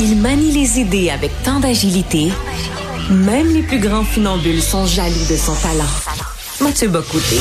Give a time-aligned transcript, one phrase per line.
[0.00, 2.32] Il manie les idées avec tant d'agilité,
[3.10, 5.84] même les plus grands funambules sont jaloux de son talent.
[6.60, 7.40] Mathieu Bocoté.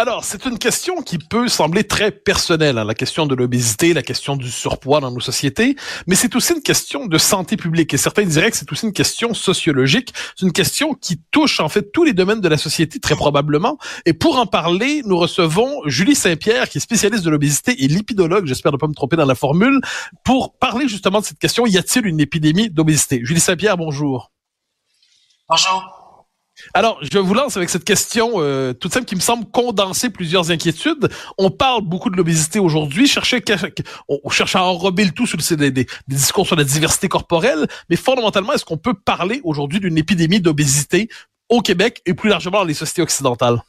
[0.00, 4.00] Alors, c'est une question qui peut sembler très personnelle, hein, la question de l'obésité, la
[4.02, 5.76] question du surpoids dans nos sociétés,
[6.06, 7.92] mais c'est aussi une question de santé publique.
[7.92, 10.14] Et certains diraient que c'est aussi une question sociologique.
[10.36, 13.76] C'est une question qui touche en fait tous les domaines de la société, très probablement.
[14.06, 18.46] Et pour en parler, nous recevons Julie Saint-Pierre, qui est spécialiste de l'obésité et lipidologue,
[18.46, 19.82] j'espère ne pas me tromper dans la formule,
[20.24, 23.20] pour parler justement de cette question, y a-t-il une épidémie d'obésité?
[23.22, 24.32] Julie Saint-Pierre, bonjour.
[25.46, 25.99] Bonjour.
[26.74, 30.50] Alors, je vous lance avec cette question euh, toute simple qui me semble condenser plusieurs
[30.50, 31.08] inquiétudes.
[31.38, 33.10] On parle beaucoup de l'obésité aujourd'hui,
[34.08, 37.96] on cherche à enrober le tout sur des, des, discours sur la diversité corporelle, mais
[37.96, 41.08] fondamentalement, est-ce qu'on peut parler aujourd'hui d'une épidémie d'obésité
[41.48, 43.62] au Québec et plus largement dans les sociétés occidentales?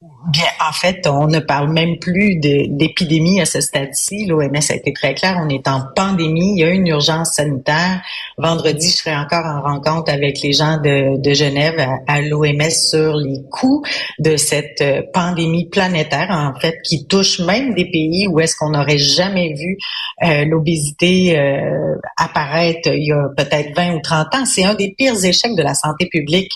[0.00, 4.26] Bien, en fait, on ne parle même plus d'épidémie à ce stade-ci.
[4.26, 8.00] L'OMS a été très clair, on est en pandémie, il y a une urgence sanitaire.
[8.36, 13.40] Vendredi, je serai encore en rencontre avec les gens de, Genève à, l'OMS sur les
[13.50, 13.82] coûts
[14.20, 18.70] de cette euh, pandémie planétaire, en fait, qui touche même des pays où est-ce qu'on
[18.70, 19.78] n'aurait jamais vu
[20.22, 24.44] euh, l'obésité euh, apparaître il y a peut-être 20 ou 30 ans.
[24.44, 26.52] C'est un des pires échecs de la santé publique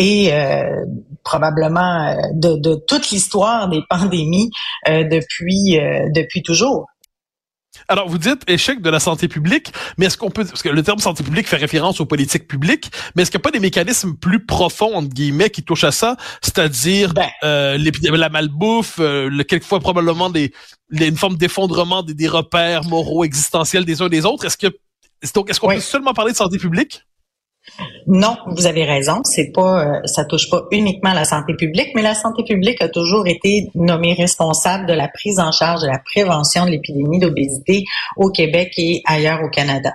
[0.00, 0.86] et euh,
[1.24, 4.50] probablement euh, de, de toute l'histoire des pandémies
[4.88, 5.78] euh, depuis
[6.14, 6.86] depuis toujours.
[7.86, 10.82] Alors, vous dites échec de la santé publique, mais est-ce qu'on peut, parce que le
[10.82, 13.60] terme santé publique fait référence aux politiques publiques, mais est-ce qu'il n'y a pas des
[13.60, 19.42] mécanismes plus profonds, entre guillemets, qui touchent à ça, c'est-à-dire ben, euh, la malbouffe, euh,
[19.44, 20.52] quelquefois probablement des,
[20.90, 24.46] une forme d'effondrement des, des, repères moraux existentiels des uns des autres.
[24.46, 24.68] Est-ce que,
[25.22, 27.04] est-ce qu'on peut seulement parler de santé publique?
[28.06, 29.20] Non, vous avez raison.
[29.24, 32.88] C'est pas, euh, ça touche pas uniquement la santé publique, mais la santé publique a
[32.88, 37.84] toujours été nommée responsable de la prise en charge de la prévention de l'épidémie d'obésité
[38.16, 39.92] au Québec et ailleurs au Canada.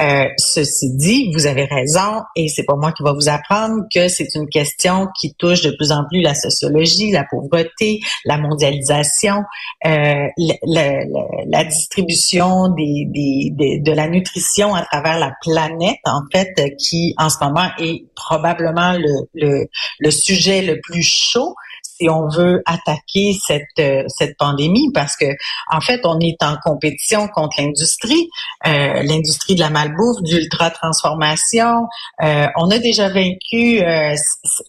[0.00, 4.08] Euh, ceci dit, vous avez raison, et c'est pas moi qui va vous apprendre que
[4.08, 9.44] c'est une question qui touche de plus en plus la sociologie, la pauvreté, la mondialisation,
[9.86, 10.26] euh,
[10.66, 11.04] la,
[11.46, 17.30] la, distribution des, des, de la nutrition à travers la planète, en fait, qui en
[17.30, 19.68] ce moment est probablement le, le,
[20.00, 21.54] le sujet le plus chaud
[21.96, 25.26] si on veut attaquer cette euh, cette pandémie parce que
[25.70, 28.28] en fait on est en compétition contre l'industrie,
[28.66, 31.86] euh, l'industrie de la malbouffe, d'ultra transformation.
[32.22, 34.14] Euh, on a déjà vaincu le,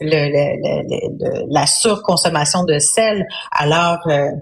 [0.01, 3.25] le, la surconsommation de sel.
[3.51, 3.99] Alors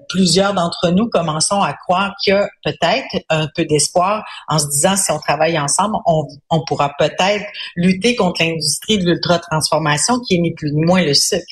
[0.09, 4.67] plusieurs d'entre nous commençons à croire qu'il y a peut-être un peu d'espoir en se
[4.67, 7.45] disant si on travaille ensemble, on, on pourra peut-être
[7.75, 11.43] lutter contre l'industrie de l'ultra transformation qui est plus ni moins le sucre.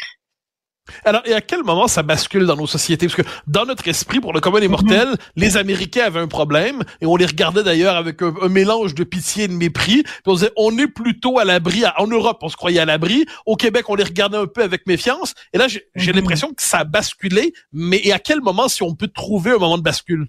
[1.06, 3.08] Alors, et à quel moment ça bascule dans nos sociétés?
[3.08, 5.18] Parce que dans notre esprit, pour le commun des mortels, mhm.
[5.36, 9.46] les Américains avaient un problème, et on les regardait d'ailleurs avec un, mélange de pitié
[9.46, 10.04] et de mépris.
[10.04, 11.84] Puis on disait, on est plutôt à l'abri.
[11.98, 13.26] En Europe, on se croyait à l'abri.
[13.46, 15.34] Au Québec, on les regardait un peu avec méfiance.
[15.54, 16.18] Et là, j'ai mhm.
[16.18, 17.54] l'impression que ça a basculé.
[17.72, 20.28] Mais et à quel moment, si on peut trouver un moment de bascule?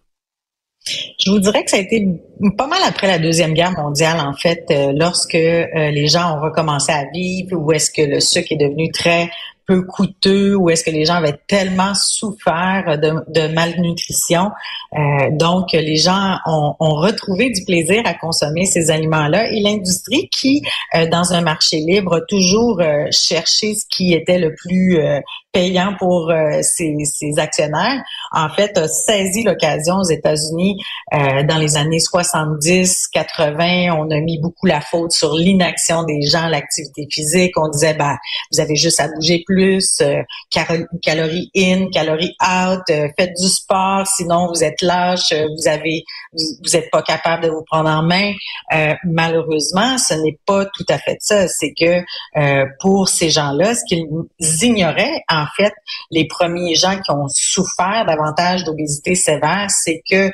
[0.84, 2.05] Je vous dirais que ça a été
[2.56, 6.41] pas mal après la Deuxième Guerre mondiale, en fait, euh, lorsque euh, les gens ont
[6.41, 9.31] recommencé à vivre, où est-ce que le sucre est devenu très
[9.67, 14.50] peu coûteux ou est-ce que les gens avaient tellement souffert de, malnutrition.
[14.95, 20.62] Euh, donc, les gens ont, retrouvé du plaisir à consommer ces aliments-là et l'industrie qui,
[20.95, 24.99] euh, dans un marché libre, a toujours euh, cherché ce qui était le plus
[25.53, 26.95] payant pour ses,
[27.37, 28.03] actionnaires,
[28.33, 33.95] en fait, a saisi l'occasion aux États-Unis dans les années 70, 80.
[33.99, 37.53] On a mis beaucoup la faute sur l'inaction des gens, l'activité physique.
[37.59, 38.17] On disait, bah,
[38.51, 40.23] vous avez juste à bouger plus, euh,
[41.03, 46.05] calories in, calories out, euh, faites du sport, sinon vous êtes lâche, euh, vous avez,
[46.73, 48.33] êtes pas capable de vous prendre en main.
[49.05, 51.49] malheureusement, ce n'est pas tout à fait ça.
[51.49, 52.03] C'est que
[52.81, 55.72] pour ces gens-là, ce qu'ils ignoraient, en fait,
[56.11, 60.31] les premiers gens qui ont souffert davantage d'obésité sévère, c'est que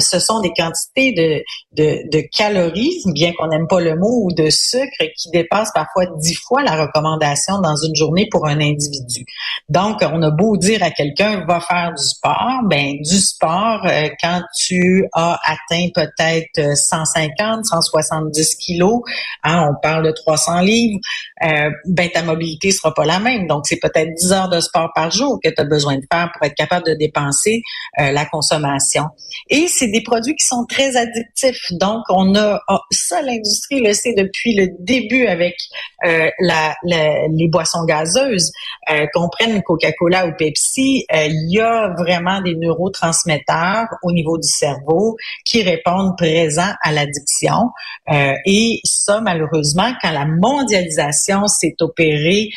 [0.00, 1.42] ce sont des quantités de,
[1.72, 6.06] de, de calories, bien qu'on n'aime pas le mot, ou de sucre qui dépassent parfois
[6.18, 9.24] dix fois la recommandation dans une journée pour un individu.
[9.68, 14.08] Donc, on a beau dire à quelqu'un va faire du sport, ben du sport euh,
[14.22, 19.00] quand tu as atteint peut-être 150, 170 kilos,
[19.42, 21.00] hein, on parle de 300 livres,
[21.44, 23.46] euh, ben ta mobilité sera pas la même.
[23.48, 26.30] Donc, c'est peut-être 10 heures de sport par jour que tu as besoin de faire
[26.32, 27.62] pour être capable de dépenser
[28.00, 29.06] euh, la consommation.
[29.50, 31.72] Et c'est des produits qui sont très addictifs.
[31.72, 35.56] Donc, on a oh, ça, l'industrie le sait depuis le début avec
[36.04, 38.45] les boissons gazeuses
[38.90, 44.38] Euh, qu'on prenne Coca-Cola ou Pepsi, euh, il y a vraiment des neurotransmetteurs au niveau
[44.38, 47.70] du cerveau qui répondent présents à l'addiction.
[48.12, 52.50] Euh, et ça, malheureusement, quand la mondialisation s'est opérée,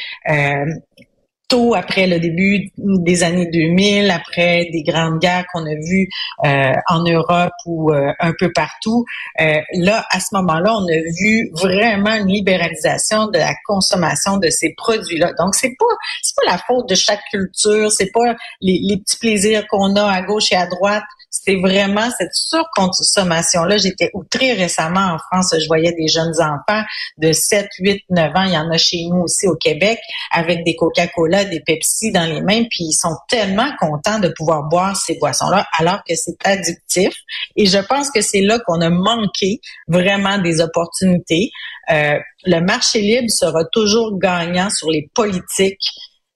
[1.50, 6.08] tôt après le début des années 2000, après des grandes guerres qu'on a vues
[6.46, 9.04] euh, en Europe ou euh, un peu partout,
[9.42, 14.50] euh, là, à ce moment-là, on a vu vraiment une libéralisation de la consommation de
[14.50, 15.34] ces produits-là.
[15.40, 15.86] Donc, c'est pas
[16.22, 20.06] c'est pas la faute de chaque culture, c'est pas les, les petits plaisirs qu'on a
[20.06, 21.04] à gauche et à droite
[21.50, 23.78] c'est vraiment cette surconsommation-là.
[23.78, 26.84] J'étais très récemment en France, je voyais des jeunes enfants
[27.18, 29.98] de 7, 8, 9 ans, il y en a chez nous aussi au Québec,
[30.32, 34.64] avec des Coca-Cola, des Pepsi dans les mains, puis ils sont tellement contents de pouvoir
[34.70, 37.16] boire ces boissons-là, alors que c'est addictif.
[37.56, 41.50] Et je pense que c'est là qu'on a manqué vraiment des opportunités.
[41.92, 45.90] Euh, le marché libre sera toujours gagnant sur les politiques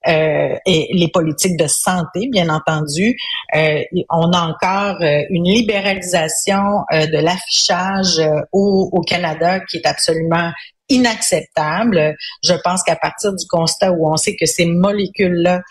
[0.06, 3.16] euh, et les politiques de santé, bien entendu.
[3.54, 8.20] Euh, on a encore euh, une libéralisation de l'affichage
[8.52, 10.50] au, au Canada qui est absolument
[10.88, 12.14] inacceptable.
[12.42, 15.62] Je pense qu'à partir du constat où on sait que ces molécules-là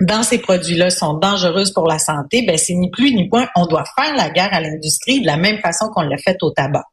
[0.00, 3.66] dans ces produits-là sont dangereuses pour la santé, ben c'est ni plus ni moins, on
[3.66, 6.84] doit faire la guerre à l'industrie de la même façon qu'on l'a fait au tabac.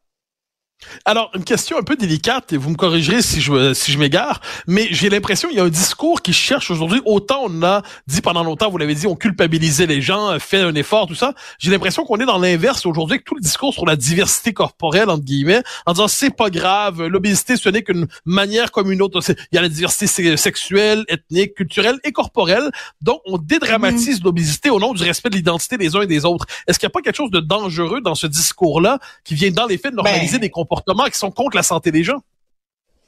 [1.04, 4.40] Alors, une question un peu délicate, et vous me corrigerez si je, si je m'égare,
[4.66, 8.20] mais j'ai l'impression qu'il y a un discours qui cherche aujourd'hui, autant on a dit
[8.20, 11.34] pendant longtemps, vous l'avez dit, on culpabilisait les gens, fait un effort, tout ça.
[11.58, 15.10] J'ai l'impression qu'on est dans l'inverse aujourd'hui, avec tout le discours sur la diversité corporelle,
[15.10, 19.20] entre guillemets, en disant c'est pas grave, l'obésité, ce n'est qu'une manière comme une autre.
[19.28, 22.70] Il y a la diversité sexuelle, ethnique, culturelle et corporelle.
[23.00, 24.24] Donc, on dédramatise mm-hmm.
[24.24, 26.46] l'obésité au nom du respect de l'identité des uns et des autres.
[26.66, 29.66] Est-ce qu'il n'y a pas quelque chose de dangereux dans ce discours-là qui vient dans
[29.66, 32.20] les faits de normaliser ben, des comportements comportements qui sont contre la santé des gens.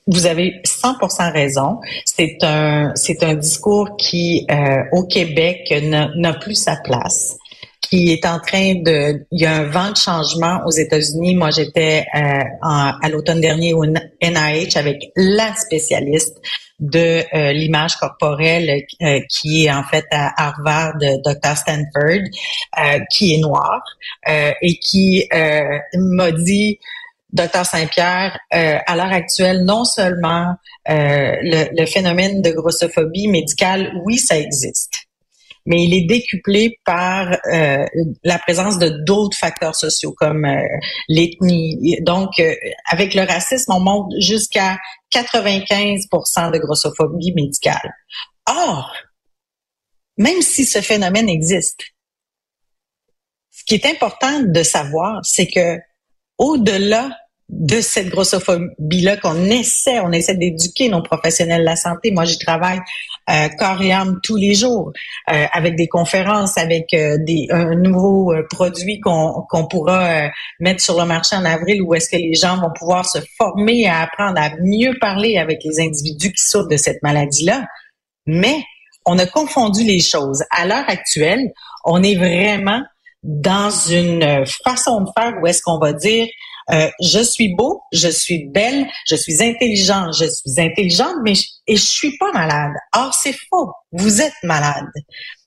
[0.06, 1.80] Vous avez 100% raison.
[2.04, 7.36] C'est un c'est un discours qui euh, au Québec n'a plus sa place
[7.82, 11.36] qui est en train de, il y a un vent de changement aux États-Unis.
[11.36, 16.36] Moi, j'étais euh, à l'automne dernier au NIH avec la spécialiste
[16.80, 18.82] de euh, l'image corporelle
[19.30, 21.56] qui est en fait à Harvard, Dr.
[21.56, 22.24] Stanford,
[23.12, 23.84] qui est noire
[24.26, 25.28] et qui
[25.94, 26.80] m'a dit
[27.32, 30.54] Docteur Saint-Pierre, euh, à l'heure actuelle, non seulement
[30.88, 35.06] euh, le, phénomène de grossophobie médicale, oui, ça existe,
[35.66, 37.84] mais il est décuplé par euh,
[38.22, 40.46] la présence de d'autres facteurs sociaux comme
[41.08, 41.98] l'ethnie.
[42.02, 42.30] Donc,
[42.88, 44.78] avec le racisme, on monte jusqu'à
[45.12, 47.92] 95% de grossophobie médicale.
[48.48, 48.94] Or,
[50.16, 51.82] même si ce phénomène existe,
[53.50, 55.78] ce qui est important de savoir, c'est que
[56.38, 57.10] au-delà
[57.48, 62.10] de cette grossophobie-là qu'on essaie, on essaie d'éduquer nos professionnels de la santé.
[62.10, 62.80] Moi, j'y travaille
[63.30, 64.92] euh, corps et âme tous les jours
[65.30, 70.30] euh, avec des conférences, avec euh, des, un nouveau euh, produit qu'on pourra
[70.60, 73.86] mettre sur le marché en avril où est-ce que les gens vont pouvoir se former
[73.86, 77.64] à apprendre à mieux parler avec les individus qui souffrent de cette maladie-là.
[78.26, 78.62] Mais
[79.04, 80.42] on a confondu les choses.
[80.50, 81.52] À l'heure actuelle,
[81.84, 82.82] on est vraiment
[83.26, 86.28] dans une façon de faire où est-ce qu'on va dire
[86.72, 91.44] euh, je suis beau, je suis belle, je suis intelligente, je suis intelligente, mais je,
[91.66, 92.72] et je suis pas malade.
[92.94, 93.70] Or, c'est faux.
[93.92, 94.86] Vous êtes malade.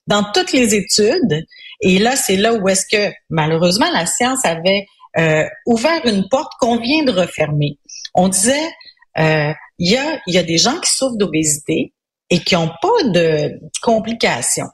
[0.06, 1.44] Dans toutes les études,
[1.82, 4.86] et là, c'est là où est-ce que, malheureusement, la science avait
[5.18, 7.78] euh, ouvert une porte qu'on vient de refermer.
[8.14, 8.70] On disait,
[9.18, 11.92] euh, il y, a, y a des gens qui souffrent d'obésité
[12.30, 14.68] et qui n'ont pas de complications.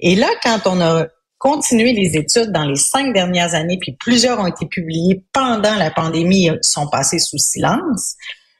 [0.00, 1.06] Et là, quand on a
[1.44, 5.90] continuer les études dans les cinq dernières années, puis plusieurs ont été publiées pendant la
[5.90, 8.14] pandémie, sont passées sous silence.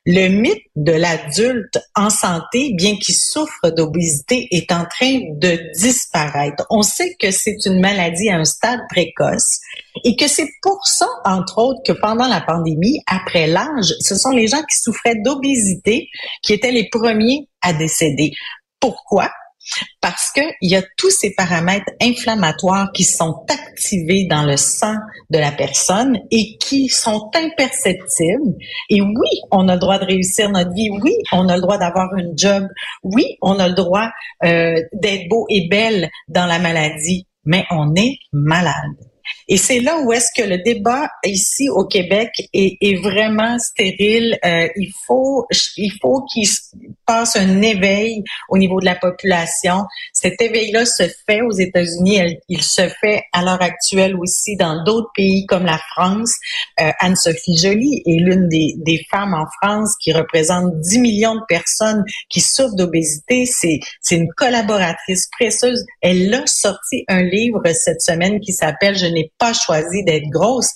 [0.04, 6.66] Le mythe de l'adulte en santé, bien qu'il souffre d'obésité, est en train de disparaître.
[6.68, 9.60] On sait que c'est une maladie à un stade précoce
[10.04, 14.32] et que c'est pour ça, entre autres, que pendant la pandémie, après l'âge, ce sont
[14.32, 16.10] les gens qui souffraient d'obésité
[16.42, 18.32] qui étaient les premiers à décéder.
[18.78, 19.30] Pourquoi?
[20.00, 24.94] Parce qu'il y a tous ces paramètres inflammatoires qui sont activés dans le sang
[25.30, 28.54] de la personne et qui sont imperceptibles.
[28.90, 30.90] Et oui, on a le droit de réussir notre vie.
[30.90, 32.66] Oui, on a le droit d'avoir un job.
[33.02, 34.10] Oui, on a le droit
[34.44, 38.94] euh, d'être beau et belle dans la maladie, mais on est malade.
[39.48, 44.38] Et c'est là où est-ce que le débat ici au Québec est, vraiment stérile.
[44.44, 46.48] Euh, il faut, il faut qu'il
[47.06, 49.84] passe un éveil au niveau de la population.
[50.12, 55.10] Cet éveil-là se fait aux États-Unis, il se fait à l'heure actuelle aussi dans d'autres
[55.14, 56.32] pays comme la France.
[56.80, 61.44] Euh, Anne-Sophie Joly est l'une des, des, femmes en France qui représente 10 millions de
[61.48, 63.44] personnes qui souffrent d'obésité.
[63.46, 65.84] C'est, c'est une collaboratrice précieuse.
[66.00, 70.70] Elle a sorti un livre cette semaine qui s'appelle Je n'ai pas choisi d'être grosse,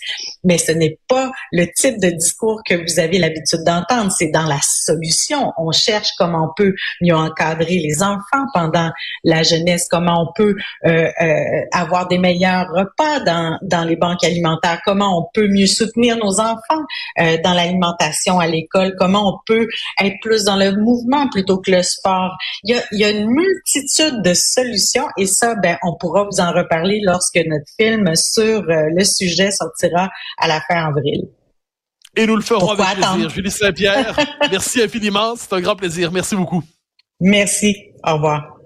[0.45, 4.13] mais ce n'est pas le type de discours que vous avez l'habitude d'entendre.
[4.13, 5.53] C'est dans la solution.
[5.59, 8.91] On cherche comment on peut mieux encadrer les enfants pendant
[9.25, 10.55] la jeunesse, comment on peut
[10.87, 11.35] euh, euh,
[11.73, 16.41] avoir des meilleurs repas dans, dans les banques alimentaires, comment on peut mieux soutenir nos
[16.41, 16.85] enfants
[17.21, 19.67] euh, dans l'alimentation à l'école, comment on peut
[20.01, 22.37] être plus dans le mouvement plutôt que le sport.
[22.65, 26.25] Il y a, il y a une multitude de solutions et ça, ben, on pourra
[26.25, 30.09] vous en reparler lorsque notre film sur le sujet sortira
[30.39, 31.29] à la fin avril.
[32.17, 33.31] Et nous le ferons avec plaisir.
[33.31, 34.17] Julie Saint-Pierre,
[34.51, 35.35] merci infiniment.
[35.37, 36.11] C'est un grand plaisir.
[36.11, 36.63] Merci beaucoup.
[37.21, 37.77] Merci.
[38.05, 38.58] Au revoir.